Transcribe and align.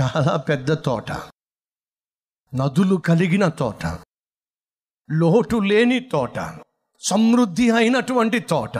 చాలా 0.00 0.36
పెద్ద 0.36 0.72
తోట. 0.72 1.12
నదులు 2.54 2.96
కలిగిన 2.96 3.48
తోట. 3.48 3.86
లోటు 5.10 5.56
లేని 5.56 6.00
తోట. 6.00 6.60
సమృద్ధి 7.00 7.70
అయినటువంటి 7.70 8.38
తోట. 8.38 8.78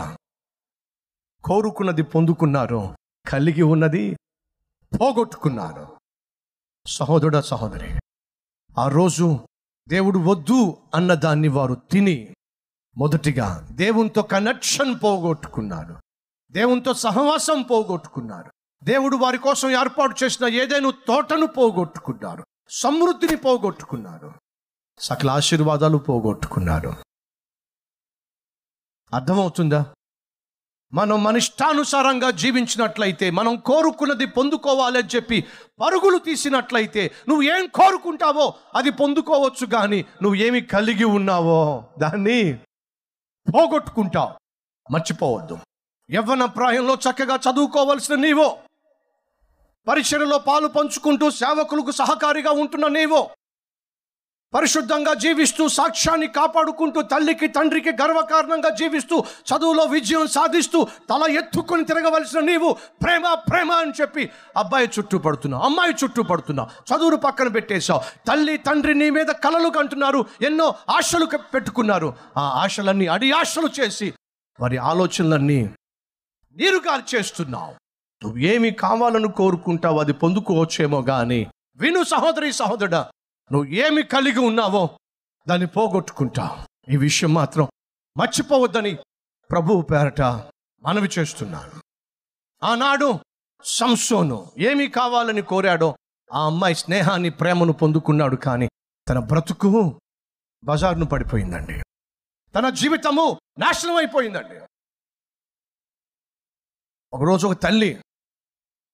కోరుకున్నది 1.43 2.03
పొందుకున్నారు. 2.03 2.95
కలిగి 3.29 3.61
ఉన్నది 3.61 4.15
పోగొట్టుకున్నారు. 5.01 5.99
సహోదరుడ 6.87 7.39
సహోదరి 7.39 7.99
ఆ 8.77 8.87
రోజు 8.87 9.39
దేవుడు 9.87 10.19
వద్దు 10.19 10.77
అన్న 10.95 11.13
దాన్ని 11.13 11.47
వారు 11.47 11.75
తిని 11.75 12.35
మొదటిగా 12.97 13.67
దేవునితో 13.71 14.21
కనెక్షన్ 14.21 14.95
పోగొట్టుకున్నారు. 15.03 15.97
దేవునితో 16.51 16.93
సహవాసం 16.93 17.61
పోగొట్టుకున్నారు. 17.61 18.51
దేవుడు 18.83 19.17
వారి 19.17 19.37
కోసం 19.37 19.69
ఏర్పాటు 19.69 20.23
చేసిన 20.23 20.47
ఏదైనా 20.47 20.89
తోటను 20.89 21.45
పోగొట్టుకున్నారు 21.45 22.45
సమృద్ధిని 22.69 23.35
పోగొట్టుకున్నారు 23.35 24.33
సకల 24.99 25.29
ఆశీర్వాదాలు 25.29 25.97
పోగొట్టుకున్నారు. 25.97 26.93
అర్థమవుతుందా? 29.13 29.85
మనం 30.93 31.23
మన 31.23 31.37
ఇష్టానుసారంగా 31.37 32.31
జీవించినట్లయితే 32.31 33.29
మనం 33.29 33.55
కోరుకున్నది 33.55 34.25
పొందుకోవాలని 34.25 35.07
చెప్పి 35.15 35.41
పరుగులు 35.79 36.17
తీసినట్లయితే 36.17 37.11
నువ్వు 37.27 37.43
ఏం 37.43 37.67
కోరుకుంటావో 37.67 38.53
అది 38.75 38.89
పొందుకోవచ్చు 38.89 39.65
కానీ 39.65 40.01
నువ్వు 40.01 40.35
ఏమి 40.35 40.61
కలిగి 40.61 41.03
ఉన్నావో 41.03 41.83
దాన్ని 41.99 42.57
పోగొట్టుకుంటావు. 43.55 44.33
మర్చిపోవద్దు. 44.93 45.57
యవ్వన 46.11 46.45
ప్రాయంలో 46.45 46.93
చక్కగా 46.93 47.35
చదువుకోవలసిన 47.35 48.15
నీవో 48.15 48.57
పరిచయలో 49.89 50.37
పాలు 50.37 50.67
పంచుకుంటూ 50.67 51.31
సేవకులకు 51.31 51.91
సహకారిగా 51.91 52.51
ఉంటున్న 52.51 52.87
నీవో. 52.87 53.29
పరిశుద్ధంగా 54.53 55.13
జీవిస్తూ 55.13 55.67
సాక్ష్యాన్ని 55.67 56.27
కాపాడుకుంటూ 56.27 57.01
తల్లికి 57.01 57.47
తండ్రికి 57.47 57.89
గర్వకారణంగా 57.89 58.69
జీవిస్తూ 58.69 59.19
చదువులో 59.19 59.83
విజయం 59.83 60.27
సాధిస్తూ 60.27 60.87
తల 61.09 61.31
ఎత్తుకొని 61.31 61.85
తిరగవలసిన 61.85 62.39
నీవు 62.39 62.75
ప్రేమ 63.03 63.33
ప్రేమ 63.33 63.71
అని 63.71 63.91
చెప్పి 64.01 64.29
అబ్బాయి 64.57 64.87
చుట్టూ 64.99 65.17
పడుతున్నావు 65.17 65.63
అమ్మాయి 65.63 65.93
చుట్టూ 66.03 66.23
పడుతున్నావు 66.23 66.95
చదువును 66.95 67.15
పక్కన 67.15 67.47
పెట్టేశావు. 67.47 68.01
తల్లి 68.27 68.57
తండ్రి 68.57 68.95
నీ 68.95 69.09
మీద 69.09 69.25
కలలు 69.25 69.69
కంటున్నారు 69.69 70.25
ఎన్నో 70.41 70.75
ఆశలు 70.89 71.25
క- 71.25 71.53
పెట్టుకున్నారు. 71.53 72.13
ఆ 72.37 72.41
ఆశలన్నీ 72.41 73.07
అడి 73.07 73.31
ఆశలు 73.31 73.69
చేసి 73.79 74.13
వారి 74.59 74.77
ఆలోచనలన్నీ 74.77 75.69
నీరుగా 76.55 77.03
చేస్తున్నావు. 77.15 77.78
నువ్వు 78.23 78.39
ఏమి 78.39 78.71
కావాలని 78.71 79.31
కోరుకుంటావు 79.31 79.99
అది 79.99 80.13
పొందుకోవచ్చేమో 80.13 81.01
కానీ 81.01 81.51
విను 81.75 82.03
సహోదరి 82.03 82.53
సహోదరుడా 82.53 83.11
నువ్వు 83.51 83.71
ఏమి 83.71 84.03
కలిగి 84.03 84.39
ఉన్నావో 84.39 84.99
దాన్ని 85.47 85.67
పోగొట్టుకుంటావు. 85.67 86.91
ఈ 86.91 86.97
విషయం 86.97 87.33
మాత్రం 87.33 87.67
మర్చిపోవద్దని 88.17 88.95
ప్రభువు 89.49 89.81
పేరట 89.81 90.21
మనవి 90.81 91.09
చేస్తున్నాను 91.19 91.81
ఆనాడు 92.63 93.19
సంసోను 93.63 94.51
ఏమి 94.57 94.87
కావాలని 94.87 95.41
కోరాడో 95.41 95.95
ఆ 96.33 96.45
అమ్మాయి 96.45 96.75
స్నేహాన్ని 96.75 97.29
ప్రేమను 97.29 97.73
పొందుకున్నాడు 97.73 98.35
కానీ 98.35 98.69
తన 99.09 99.19
బ్రతుకు 99.19 100.01
బజార్ను 100.63 101.05
పడిపోయిందండి. 101.05 101.83
తన 102.55 102.69
జీవితము 102.69 103.39
నాశనం 103.59 103.95
అయిపోయిందండి 103.95 104.59
ఒకరోజు 107.13 107.47
ఒక 107.47 107.61
తల్లి 107.61 108.01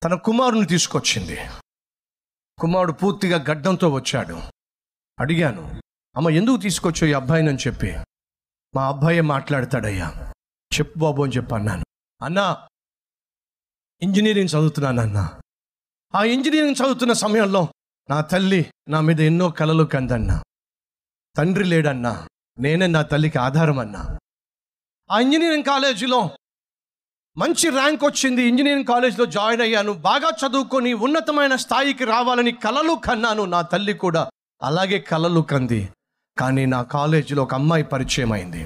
తన 0.05 0.13
కుమారుని 0.13 0.65
తీసుకొచ్చింది. 0.65 1.37
కుమారుడు 2.61 2.91
పూర్తిగా 2.91 3.43
గడ్డంతో 3.49 3.89
వచ్చాడు. 3.89 4.41
అడిగాను 5.19 5.81
అమ్మ 6.15 6.29
ఎందుకు 6.29 6.57
తీసుకొచ్చావు 6.57 7.09
ఈ 7.09 7.13
అబ్బాయిని? 7.13 7.49
అని 7.49 7.57
చెప్పి. 7.67 7.97
మా 8.75 8.87
అబ్బాయే 8.87 9.21
మాట్లాడతాడయ్యా. 9.21 10.33
చెప్పు 10.79 10.99
బాబు 10.99 11.23
అని 11.23 11.33
చెప్పి 11.33 11.55
అన్నాను. 11.55 11.83
అన్నా 12.23 12.67
ఇంజనీరింగ్ 14.01 14.49
చదువుతున్నాను 14.49 15.01
అన్న. 15.01 15.39
ఆ 16.15 16.23
ఇంజనీరింగ్ 16.23 16.75
చదువుతున్న 16.83 17.13
సమయంలో 17.13 17.67
నా 18.09 18.21
తల్లి 18.21 18.71
నా 18.89 19.01
మీద 19.01 19.19
ఎన్నో 19.19 19.51
కలలు 19.51 19.83
కందన్నా. 19.83 20.43
తండ్రి 21.37 21.63
లేడన్నా. 21.63 22.27
నేనే 22.59 22.87
నా 22.87 23.01
తల్లికి 23.01 23.37
ఆధారం 23.37 23.79
అన్నా. 23.79 24.17
ఆ 25.11 25.19
ఇంజనీరింగ్ 25.19 25.63
కాలేజీలో 25.63 26.29
మంచి 27.37 27.69
ర్యాంక్ 27.69 28.03
వచ్చింది 28.03 28.41
ఇంజనీరింగ్ 28.43 28.85
కాలేజ్లో 28.85 29.25
జాయిన్ 29.25 29.61
అయ్యాను 29.61 29.93
బాగా 29.93 30.29
చదువుకొని 30.41 30.93
ఉన్నతమైన 30.93 31.55
స్థాయికి 31.55 32.05
రావాలని 32.05 32.51
కలలు 32.51 32.93
కన్నాను 33.05 33.45
నా 33.45 33.61
తల్లి 33.61 33.93
కూడా. 33.93 34.29
అలాగే 34.61 34.99
కలలు 34.99 35.41
కంది. 35.41 35.89
కానీ 36.37 36.65
నా 36.65 36.81
కాలేజీలో 36.83 37.43
ఒక 37.43 37.53
అమ్మాయి 37.53 37.83
పరిచయం 37.83 38.31
అయింది. 38.31 38.61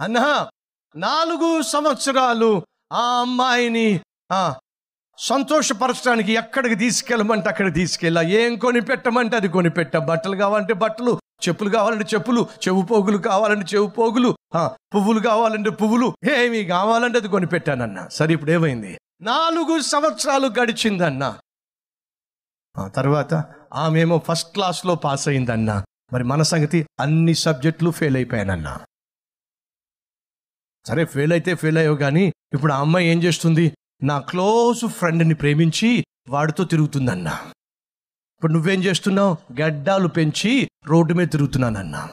అన్నా 0.00 0.48
నాలుగు 0.96 1.62
సంవత్సరాలు 1.62 2.62
ఆ 2.92 3.04
అమ్మాయిని 3.20 4.00
సంతోషపరచడానికి 5.18 6.32
ఎక్కడికి 6.32 6.74
తీసుకెళ్ళమంటే 6.74 7.48
అక్కడికి 7.48 7.74
తీసుకెళ్ళా. 7.74 8.22
ఏం 8.22 8.56
కొనిపెట్టమంటే 8.58 9.36
అది 9.36 9.48
కొనిపెట్ట 9.48 9.96
బట్టలు 9.96 10.36
కావాలంటే 10.36 10.74
బట్టలు 10.74 11.20
చెప్పులు 11.48 11.70
కావాలంటే 11.70 12.04
చెప్పులు 12.14 12.48
చెవు 12.68 12.82
పోగులు 12.82 13.18
కావాలంటే 13.18 13.66
చెవు 13.74 13.86
పోగులు 13.86 14.36
పువ్వులు 14.94 15.20
కావాలంటే 15.20 15.70
పువ్వులు 15.70 16.14
ఏమి 16.30 16.64
కావాలంటే 16.64 17.18
అది 17.18 17.28
కొనిపెట్టానన్న. 17.28 18.08
సరే 18.08 18.34
ఇప్పుడు 18.34 18.50
ఏమైంది? 18.50 18.98
నాలుగు 19.22 19.80
సంవత్సరాలు 19.80 20.46
గడిచిందన్న. 20.46 21.38
ఆ 22.76 22.88
తర్వాత 22.88 23.34
ఆమెమో 23.72 24.18
ఫస్ట్ 24.28 24.52
క్లాస్లో 24.54 24.94
పాస్ 24.94 25.28
అయిందన్న. 25.28 25.84
మరి 26.12 26.24
మన 26.24 26.42
సంగతి 26.42 26.86
అన్ని 27.00 27.34
సబ్జెక్టులు 27.34 27.90
ఫెయిల్ 27.90 28.16
అయిపోయానన్నా. 28.16 28.80
సరే 30.86 31.04
ఫెయిల్ 31.04 31.32
అయితే 31.32 31.54
ఫెయిల్ 31.54 31.78
అయ్యో 31.78 31.94
కానీ 31.94 32.32
ఇప్పుడు 32.52 32.72
ఆ 32.72 32.80
అమ్మాయి 32.80 33.08
ఏం 33.08 33.22
చేస్తుంది? 33.22 33.72
నా 34.02 34.18
క్లోజ్ 34.18 34.86
ఫ్రెండ్ని 34.86 35.34
ప్రేమించి 35.34 36.04
వాడితో 36.28 36.64
తిరుగుతుందన్నా. 36.64 37.52
ఇప్పుడు 38.44 38.52
నువ్వేం 38.52 38.84
చేస్తున్నావు? 38.84 39.36
గడ్డాలు 39.60 40.08
పెంచి 40.08 40.70
రోడ్డు 40.86 41.14
మీద 41.14 41.28
తిరుగుతున్నానన్నా. 41.28 42.08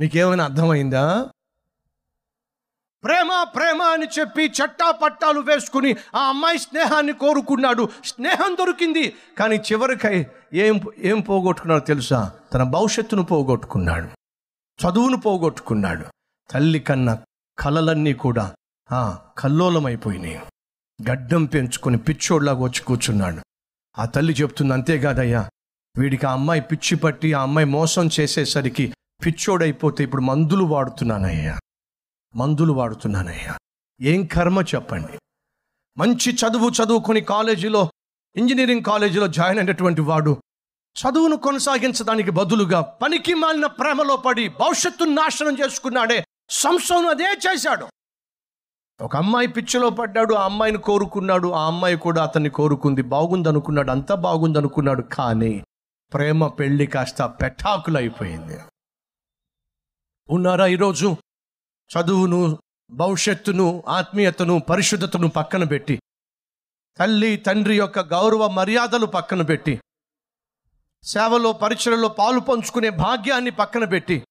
నీకేమైనా 0.00 0.44
అర్థమైందా? 0.44 1.28
ప్రేమ 3.04 3.46
ప్రేమ 3.56 3.82
అని 3.82 4.06
చెప్పి 4.20 4.44
చట్టా 4.44 4.90
పట్టాలు 4.90 5.40
వేసుకుని 5.40 5.96
ఆ 6.14 6.28
అమ్మాయి 6.28 6.58
స్నేహాన్ని 6.58 7.12
కోరుకున్నాడు. 7.12 7.88
స్నేహం 8.04 8.56
దొరికింది. 8.60 9.14
కానీ 9.38 9.56
చివరికై 9.56 10.26
ఏం 10.52 10.80
ఏం 10.98 11.20
పోగొట్టుకున్నాడో 11.20 11.84
తెలుసా? 11.84 12.32
తన 12.54 12.62
భవిష్యత్తును 12.62 13.22
పోగొట్టుకున్నాడు. 13.22 14.08
చదువును 14.86 15.16
పోగొట్టుకున్నాడు. 15.16 16.04
తల్లి 16.50 16.80
కన్న 16.80 17.18
కలలన్నీ 17.58 18.12
కూడా 18.12 18.54
కల్లోలమైపోయినాయి. 19.38 20.40
గడ్డం 21.10 21.44
పెంచుకొని 21.44 21.98
పిచ్చోడ్లాగా 21.98 22.58
వచ్చి 22.58 22.80
కూర్చున్నాడు. 22.80 23.42
ఆ 23.98 24.04
తల్లి 24.04 24.32
చెప్తుంది 24.32 24.72
అంతేకాదయ్యా 24.72 25.50
వీడికి 25.96 26.26
ఆ 26.26 26.32
అమ్మాయి 26.32 26.60
పిచ్చి 26.60 26.96
పట్టి 26.96 27.32
ఆ 27.32 27.42
అమ్మాయి 27.42 27.66
మోసం 27.66 28.10
చేసేసరికి 28.20 28.94
పిచ్చోడైపోతే 29.26 30.04
ఇప్పుడు 30.04 30.22
మందులు 30.22 30.64
వాడుతున్నానయ్యా. 30.64 31.58
మందులు 32.36 32.72
వాడుతున్నానయ్యా. 32.72 33.58
ఏం 34.00 34.26
కర్మ 34.26 34.60
చెప్పండి. 34.60 35.18
మంచి 35.96 36.32
చదువు 36.32 36.70
చదువుకొని 36.70 37.20
కాలేజీలో 37.20 37.92
ఇంజనీరింగ్ 38.36 38.82
కాలేజీలో 38.82 39.28
జాయిన్ 39.28 39.58
అయినటువంటి 39.58 40.00
వాడు 40.00 40.42
చదువును 40.96 41.36
కొనసాగించడానికి 41.36 42.30
బదులుగా 42.30 42.80
పనికి 42.80 43.34
మాలిన 43.34 43.66
ప్రేమలో 43.66 44.16
పడి 44.16 44.48
భవిష్యత్తును 44.48 45.14
నాశనం 45.14 45.56
చేసుకున్నాడే. 45.64 46.24
సంస్థను 46.50 47.08
అదే 47.08 47.24
చేశాడు. 47.24 47.88
ఒక 49.00 49.16
అమ్మాయి 49.16 49.48
పిచ్చిలో 49.48 49.90
పడ్డాడు 49.90 50.34
ఆ 50.34 50.44
అమ్మాయిని 50.44 50.78
కోరుకున్నాడు 50.78 51.48
ఆ 51.48 51.66
అమ్మాయి 51.66 51.96
కూడా 51.96 52.22
అతన్ని 52.22 52.50
కోరుకుంది. 52.50 53.02
బాగుంది 53.02 53.48
అనుకున్నాడు 53.48 53.90
అంతా 53.90 54.14
బాగుంది 54.14 54.58
అనుకున్నాడు 54.58 55.02
కానీ 55.02 55.64
ప్రేమ 56.12 56.46
పెళ్ళి 56.46 56.86
కాస్త 56.86 57.22
పెటాకులు 57.24 57.96
అయిపోయింది 57.96 58.58
ఉన్నారా 60.30 60.66
ఈరోజు? 60.66 61.16
చదువును 61.90 62.58
భవిష్యత్తును 62.90 63.82
ఆత్మీయతను 63.88 64.58
పరిశుద్ధతను 64.58 65.28
పక్కన 65.28 65.64
పెట్టి 65.64 66.00
తల్లి 66.98 67.36
తండ్రి 67.36 67.76
యొక్క 67.76 67.98
గౌరవ 67.98 68.48
మర్యాదలు 68.48 69.06
పక్కన 69.06 69.42
పెట్టి 69.42 69.80
సేవలో 71.02 71.52
పరిచయలో 71.52 72.08
పాలు 72.08 72.40
పంచుకునే 72.40 72.90
భాగ్యాన్ని 72.90 73.50
పక్కన 73.50 73.84
పెట్టి 73.84 74.23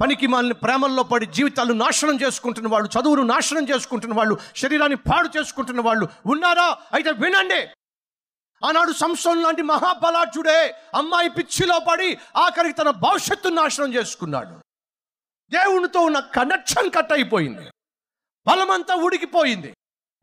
పనికి 0.00 0.26
మాలిన 0.26 0.52
ప్రేమల్లో 0.52 1.02
పడి 1.02 1.26
జీవితాలు 1.26 1.72
నాశనం 1.72 2.18
చేసుకుంటున్న 2.20 2.68
వాళ్ళు 2.68 2.88
చదువును 2.88 3.22
నాశనం 3.22 3.68
చేసుకుంటున్న 3.68 4.14
వాళ్ళు 4.14 4.38
శరీరాన్ని 4.56 4.96
పాడు 4.96 5.28
చేసుకుంటున్న 5.38 5.80
వాళ్ళు 5.80 6.08
ఉన్నారా? 6.26 6.78
అయితే 6.92 7.10
వినండి. 7.10 7.60
ఆనాడు 8.66 8.92
సంస్థం 8.92 9.42
లాంటి 9.42 9.62
మహాబలాఢ్యుడే 9.62 10.74
అమ్మాయి 10.94 11.28
పిచ్చిలో 11.28 11.78
పడి 11.78 12.18
ఆఖరికి 12.36 12.78
తన 12.78 12.90
భవిష్యత్తును 12.90 13.54
నాశనం 13.54 13.94
చేసుకున్నాడు. 13.94 14.54
దేవునితో 15.50 16.00
ఉన్న 16.00 16.18
కనెక్షన్ 16.18 16.90
కట్ 16.90 17.12
అయిపోయింది. 17.12 17.70
బలమంతా 18.46 18.94
ఉడికిపోయింది. 18.94 19.74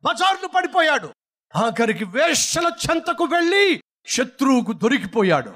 బజార్లు 0.04 0.48
పడిపోయాడు. 0.48 1.14
ఆఖరికి 1.56 2.04
వేషల 2.04 2.72
చెంతకు 2.90 3.24
వెళ్ళి 3.24 3.84
శత్రువుకు 4.08 4.72
దొరికిపోయాడు. 4.72 5.54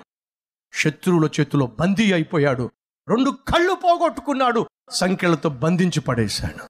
శత్రువుల 0.73 1.29
చేతిలో 1.39 1.65
బందీ 1.65 2.13
అయిపోయాడు. 2.13 2.71
రెండు 3.07 3.29
కళ్ళు 3.29 3.73
పోగొట్టుకున్నాడు. 3.73 4.67
సంఖ్యలతో 4.91 5.49
బంధించి 5.49 5.99
పడేశాడు. 5.99 6.63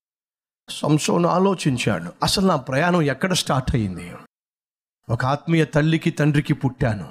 సంసోను 0.69 1.27
ఆలోచించాడు. 1.27 2.13
అసలు 2.24 2.45
నా 2.45 2.56
ప్రయాణం 2.56 3.01
ఎక్కడ 3.01 3.33
స్టార్ట్ 3.33 3.75
అయింది? 3.75 4.15
ఒక 5.09 5.25
ఆత్మీయ 5.25 5.65
తల్లికి 5.65 6.12
తండ్రికి 6.12 6.53
పుట్టాను. 6.53 7.07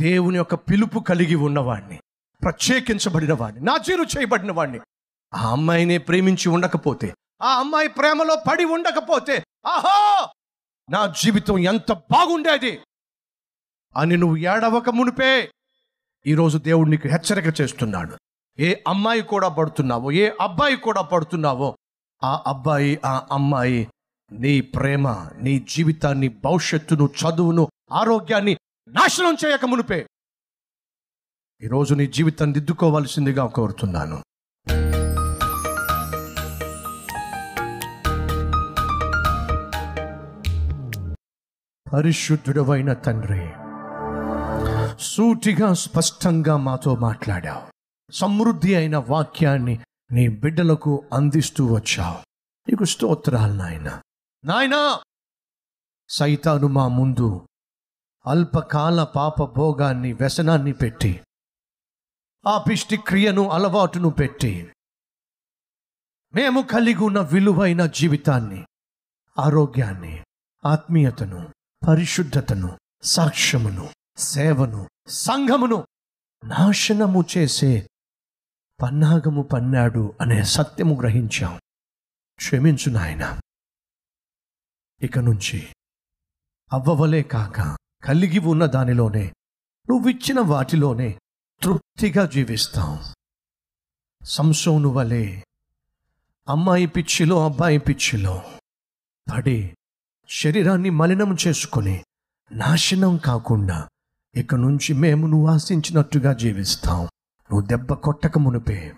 దేవుని 0.00 0.36
యొక్క 0.36 0.54
పిలుపు 0.54 0.98
కలిగి 0.98 1.34
ఉన్నవాడిని 1.34 2.00
ప్రత్యేకించబడిన 2.42 3.32
వాడిని 3.32 3.64
నాచీరు 3.64 4.02
చేయబడిన 4.02 4.52
వాడిని 4.52 4.80
ఆ 5.34 5.52
అమ్మాయినే 5.52 5.98
ప్రేమించి 5.98 6.48
ఉండకపోతే 6.48 7.14
ఆ 7.42 7.58
అమ్మాయి 7.58 7.88
ప్రేమలో 7.88 8.36
పడి 8.48 8.64
ఉండకపోతే 8.64 9.44
ఆహో! 9.66 10.28
నా 10.90 11.06
జీవితం 11.06 11.58
ఎంత 11.58 11.92
బాగుండేది! 11.92 12.80
అని 13.96 14.16
నువ్వు 14.16 14.36
ఏడవక 14.36 14.90
మునిపే! 14.90 15.50
ఈరోజు 16.26 16.58
దేవుడు 16.58 16.90
నీకు 16.90 17.08
హెచ్చరిక 17.08 17.60
చేస్తున్నాడు. 17.60 18.16
ఏ 18.58 18.74
అమ్మాయి 18.88 19.22
కూడా 19.22 19.48
పడుతున్నావో 19.48 20.12
ఏ 20.12 20.30
అబ్బాయి 20.40 20.76
కూడా 20.76 21.02
పడుతున్నావో 21.02 21.78
ఆ 22.24 22.44
అబ్బాయి 22.46 23.00
ఆ 23.04 23.26
అమ్మాయి 23.32 23.88
నీ 24.32 24.60
ప్రేమ 24.60 25.30
నీ 25.42 25.66
జీవితాన్ని 25.68 26.28
భవిష్యత్తును 26.28 27.08
చదువును 27.22 27.68
ఆరోగ్యాన్ని 27.92 28.56
నాశనం 28.88 29.36
చేయక 29.46 29.64
మునిపే. 29.64 30.06
ఈరోజు 31.62 31.94
నీ 31.94 32.06
జీవితాన్ని 32.06 32.54
దిద్దుకోవాల్సిందిగా 32.54 33.46
కోరుతున్నాను. 33.46 34.22
పరిశుద్ధుడవైన 41.94 42.92
తండ్రి 42.92 43.63
సూటిగా 44.98 45.74
స్పష్టంగా 45.74 46.56
మాతో 46.56 46.94
మాట్లాడావు. 46.94 47.72
సమృద్ధి 48.12 48.74
అయిన 48.74 48.96
వాక్యాన్ని 48.96 49.80
నీ 50.12 50.28
బిడ్డలకు 50.28 51.08
అందిస్తూ 51.12 51.74
వచ్చావు. 51.74 52.24
నీకు 52.68 52.84
స్తోత్రాలు 52.84 53.52
నాయన. 53.52 54.02
నాయనా! 54.44 55.00
సైతాను 56.08 56.66
మా 56.66 56.88
ముందు 56.88 57.46
అల్పకాల 58.26 59.04
పాప 59.04 59.42
భోగాన్ని 59.42 60.12
వ్యసనాన్ని 60.12 60.72
పెట్టి 60.72 61.20
ఆ 62.46 62.58
పిష్టి 62.58 62.96
క్రియను 62.96 63.48
అలవాటును 63.48 64.10
పెట్టి 64.10 64.72
మేము 66.34 66.62
కలిగి 66.62 67.04
ఉన్న 67.04 67.20
విలువైన 67.20 67.86
జీవితాన్ని 67.86 68.66
ఆరోగ్యాన్ని 69.38 70.24
ఆత్మీయతను 70.66 71.50
పరిశుద్ధతను 71.88 72.78
సాక్ష్యమును 73.02 73.88
సేవను 74.16 74.88
సంఘమును 75.08 75.86
నాశనము 76.44 77.24
చేసే 77.36 77.90
పన్నాగము 78.82 79.42
పన్నాడు 79.42 80.14
అనే 80.20 80.42
సత్యము 80.42 81.00
గ్రహించాం. 81.00 81.60
క్షమించు 82.36 82.90
నాయన. 82.90 83.40
ఇక 85.02 85.18
నుంచి 85.18 85.68
అవ్వవలే 86.72 87.22
కాక 87.22 87.76
కలిగి 88.04 88.38
ఉన్న 88.38 88.66
దానిలోనే 88.66 89.32
నువ్విచ్చిన 89.90 90.40
వాటిలోనే 90.40 91.18
తృప్తిగా 91.62 92.26
జీవిస్తాం. 92.26 93.14
సంసోను 94.24 94.88
వలె 94.88 95.42
అమ్మాయి 96.48 96.86
పిచ్చిలో 96.86 97.44
అబ్బాయి 97.44 97.78
పిచ్చిలో 97.78 98.42
పడి 99.32 99.76
శరీరాన్ని 100.28 100.90
మలినం 100.90 101.36
చేసుకొని 101.46 102.04
నాశనం 102.52 103.16
కాకుండా 103.16 103.88
ఇక 104.36 104.54
నుంచి 104.54 104.92
మేము 104.92 105.26
నువ్వు 105.26 105.48
ఆశించినట్టుగా 105.48 106.32
జీవిస్తాం. 106.32 107.00
నువ్వు 107.00 107.66
దెబ్బ 107.66 107.92
కొట్టక 107.92 108.38
మునిపే. 108.38 108.94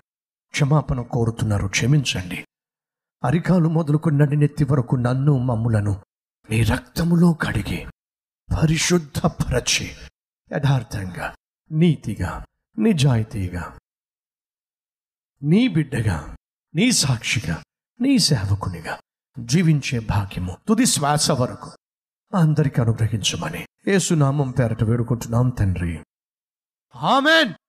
క్షమాపణ 0.51 1.01
కోరుతున్నారు 1.01 1.67
క్షమించండి. 1.67 2.47
అరికాలు 3.25 3.69
మొదలుకున్నటి 3.69 4.37
నెత్తి 4.37 4.65
వరకు 4.65 4.97
నన్ను 4.97 5.39
మమ్ములను 5.39 6.03
నీ 6.51 6.63
రక్తములో 6.63 7.33
కడిగి 7.33 7.87
పరిశుద్ధపరచి. 8.57 9.91
యథార్థంగా 10.57 11.37
నీతిగా 11.71 12.45
నిజాయితీగా 12.79 13.79
నీ 15.43 15.69
బిడ్డగా 15.69 16.37
నీ 16.75 16.93
సాక్షిగా 16.93 17.63
నీ 18.01 18.19
సేవకునిగా 18.19 19.01
జీవించే 19.39 19.99
భాగ్యము 19.99 20.57
తుది 20.69 20.87
శ్వాస 20.87 21.31
వరకు. 21.31 21.71
అందరికీ 22.35 22.81
అనుగ్రహించమని. 22.81 23.67
ఏసునామం 23.89 24.51
పేరట 24.51 24.85
వేడుకుంటున్నాం 24.85 25.49
తండ్రి. 25.51 25.99
ఆమెన్. 26.97 27.53